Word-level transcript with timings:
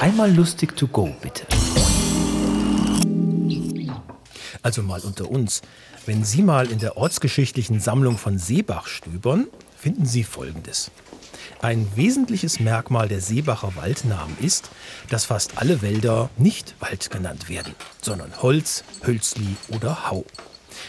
Einmal 0.00 0.30
lustig 0.30 0.76
to 0.76 0.86
go, 0.86 1.16
bitte. 1.22 1.46
Also 4.62 4.82
mal 4.82 5.00
unter 5.00 5.30
uns. 5.30 5.62
Wenn 6.04 6.22
Sie 6.22 6.42
mal 6.42 6.70
in 6.70 6.78
der 6.78 6.98
ortsgeschichtlichen 6.98 7.80
Sammlung 7.80 8.18
von 8.18 8.38
Seebach 8.38 8.88
stöbern, 8.88 9.46
finden 9.76 10.04
Sie 10.04 10.22
Folgendes. 10.22 10.90
Ein 11.62 11.88
wesentliches 11.96 12.60
Merkmal 12.60 13.08
der 13.08 13.22
Seebacher 13.22 13.74
Waldnamen 13.76 14.36
ist, 14.40 14.68
dass 15.08 15.24
fast 15.24 15.56
alle 15.56 15.80
Wälder 15.80 16.28
nicht 16.36 16.74
Wald 16.80 17.10
genannt 17.10 17.48
werden, 17.48 17.74
sondern 18.02 18.42
Holz, 18.42 18.84
Hölzli 19.06 19.56
oder 19.68 20.10
Hau. 20.10 20.26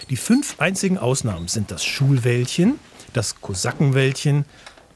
Die 0.09 0.17
fünf 0.17 0.59
einzigen 0.59 0.97
Ausnahmen 0.97 1.47
sind 1.47 1.71
das 1.71 1.85
Schulwäldchen, 1.85 2.77
das 3.13 3.39
Kosakenwäldchen, 3.39 4.43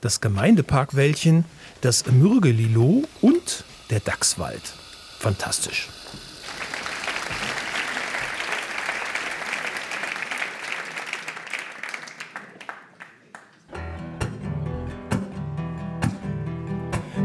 das 0.01 0.19
Gemeindeparkwäldchen, 0.19 1.45
das 1.79 2.05
Mürgelilo 2.07 3.03
und 3.21 3.63
der 3.91 3.99
Dachswald. 3.99 4.61
Fantastisch. 5.19 5.89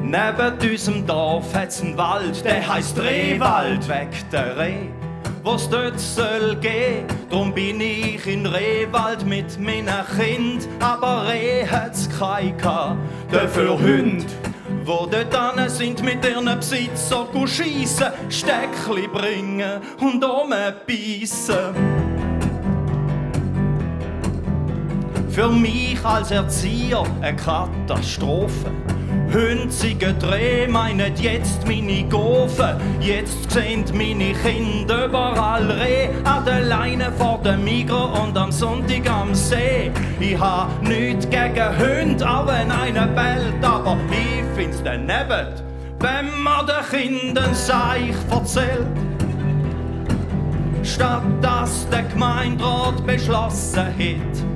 Neben 0.03 0.71
unserem 0.71 1.07
Dorf 1.07 1.55
hat's 1.55 1.81
einen 1.83 1.97
Wald, 1.97 2.45
der 2.45 2.67
heißt 2.67 2.99
Rehwald, 2.99 3.89
weg 3.89 4.09
der 4.33 4.59
Reh, 4.59 4.89
was 5.43 5.69
dort 5.69 5.99
soll 6.01 6.57
gehen. 6.57 7.07
Drum 7.31 7.53
bin 7.53 7.81
ich 7.81 8.27
in 8.27 8.47
Rehwald 8.47 9.25
mit 9.25 9.59
meinen 9.61 9.89
Kind, 10.19 10.69
aber 10.81 11.29
Reh 11.29 11.67
hat's 11.67 12.09
kein 12.19 12.57
dafür 13.31 13.79
Hund. 13.79 14.27
Wo 14.87 15.05
dort 15.05 15.35
an 15.35 15.69
sind 15.69 16.01
mit 16.05 16.25
ihren 16.25 16.45
Besitzer 16.45 17.27
schiessen, 17.45 18.07
Steckli 18.29 19.09
bringen 19.09 19.81
und 19.99 20.21
beißen. 20.87 21.75
Für 25.29 25.49
mich 25.49 25.99
als 26.05 26.31
Erzieher 26.31 27.03
eine 27.21 27.37
Katastrophe. 27.37 28.71
Hünzige 29.37 30.15
Dreh 30.15 30.67
meinen 30.67 31.15
jetzt 31.17 31.67
meine 31.67 32.05
Gofen. 32.05 32.81
Jetzt 33.01 33.51
sehen 33.51 33.85
meine 33.93 34.33
Kinder 34.33 35.05
überall 35.05 35.71
Reh. 35.73 36.09
An 36.25 36.43
der 36.47 36.63
Leine 36.63 37.13
vor 37.19 37.39
dem 37.45 37.63
Migro 37.63 38.23
und 38.23 38.35
am 38.39 38.51
Sonntag 38.51 39.07
am 39.11 39.35
See. 39.35 39.91
Ich 40.21 40.41
ha 40.41 40.71
nichts 40.81 41.29
gegen 41.29 41.69
Hund, 41.79 42.23
auch 42.23 42.47
wenn 42.47 42.71
einer 42.71 43.09
bellt. 43.09 43.63
Aber 43.63 43.99
ich 44.11 44.43
find's 44.55 44.83
daneben, 44.83 45.53
wenn 46.01 46.43
man 46.43 46.67
den 46.67 46.99
Kindern 46.99 47.55
Seich 47.55 48.17
erzählt. 48.31 48.87
Statt 50.83 51.25
dass 51.43 51.87
der 51.91 52.05
Gemeinderat 52.05 53.07
beschlossen 53.07 53.85
hat 53.85 54.56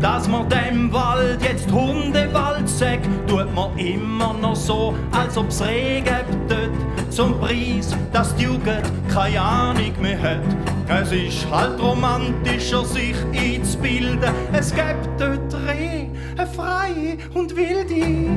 dass 0.00 0.28
man 0.28 0.48
dem 0.48 0.92
Wald 0.92 1.42
jetzt 1.42 1.70
Hundewald 1.70 2.68
sagt, 2.68 3.06
tut 3.26 3.52
man 3.54 3.76
immer 3.78 4.34
noch 4.34 4.56
so, 4.56 4.94
als 5.12 5.36
ob's 5.36 5.62
regnet 5.62 6.26
dort. 6.48 7.12
Zum 7.12 7.38
Preis, 7.38 7.96
dass 8.12 8.34
die 8.36 8.44
Jugend 8.44 8.82
keine 9.12 9.40
Ahnung 9.40 9.92
mehr 10.00 10.20
hat. 10.20 10.40
Es 10.88 11.12
ist 11.12 11.46
halt 11.50 11.80
romantischer, 11.80 12.84
sich 12.84 13.16
einzubilden. 13.32 14.32
Es 14.52 14.74
gibt 14.74 15.08
dort 15.18 15.54
Reh, 15.66 16.06
eine 16.36 16.46
freie 16.46 17.16
und 17.34 17.56
wilde 17.56 18.30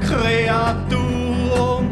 Kreatur 0.00 1.82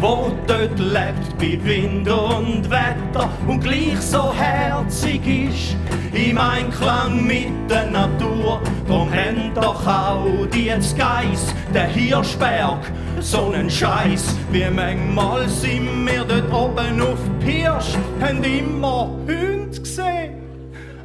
wo 0.00 0.30
dort 0.46 0.78
lebt 0.78 1.38
bei 1.38 1.58
Wind 1.64 2.08
und 2.08 2.70
Wetter 2.70 3.28
und 3.46 3.60
gleich 3.60 4.00
so 4.00 4.32
herzig 4.32 5.20
ist 5.26 5.76
im 6.12 6.38
Einklang 6.38 7.26
mit 7.26 7.48
der 7.70 7.90
Natur. 7.90 8.60
Drum 8.86 9.10
haben 9.12 9.52
doch 9.54 9.86
auch 9.86 10.46
die 10.52 10.68
Geiss, 10.68 11.54
der 11.72 11.86
Hirschberg, 11.86 12.80
so 13.20 13.50
nen 13.50 13.70
Scheiß. 13.70 14.36
Wie 14.50 14.64
manchmal 14.70 15.48
sind 15.48 16.06
wir 16.06 16.24
dort 16.24 16.52
oben 16.52 17.00
auf 17.00 17.18
Pirsch, 17.40 17.96
haben 18.20 18.42
immer 18.44 19.10
Hund 19.26 19.82
gesehen, 19.82 20.34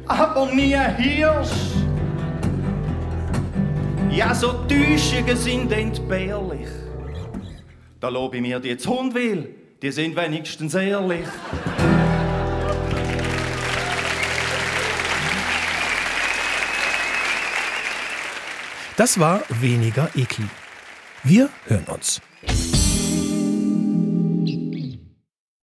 aber 0.06 0.46
nie 0.52 0.76
Hirsch. 0.96 1.50
Ja, 4.10 4.34
so 4.34 4.52
Täuschungen 4.68 5.36
sind 5.36 5.72
entbehrlich. 5.72 6.68
Da 8.00 8.08
lobe 8.08 8.36
ich 8.36 8.42
mir 8.42 8.60
die 8.60 8.68
jetzt 8.68 8.86
Hund 8.86 9.14
will, 9.14 9.54
die 9.82 9.90
sind 9.90 10.16
wenigstens 10.16 10.74
ehrlich. 10.74 11.26
Das 18.98 19.20
war 19.20 19.42
weniger 19.48 20.10
eklig. 20.16 20.48
Wir 21.22 21.50
hören 21.68 21.84
uns. 21.84 22.20